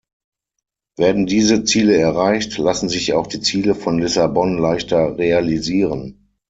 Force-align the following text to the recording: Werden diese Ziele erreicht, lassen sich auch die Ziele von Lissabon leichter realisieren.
Werden 0.97 1.27
diese 1.27 1.63
Ziele 1.63 1.95
erreicht, 1.95 2.57
lassen 2.57 2.89
sich 2.89 3.13
auch 3.13 3.27
die 3.27 3.39
Ziele 3.39 3.75
von 3.75 3.99
Lissabon 3.99 4.57
leichter 4.57 5.15
realisieren. 5.19 6.27